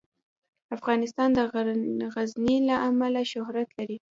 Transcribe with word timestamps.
افغانستان 0.75 1.29
د 1.37 1.39
غزني 2.13 2.57
له 2.69 2.75
امله 2.89 3.21
شهرت 3.31 3.69
لري. 3.77 3.97